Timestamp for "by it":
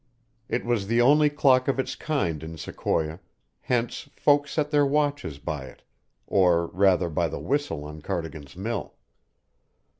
5.37-5.83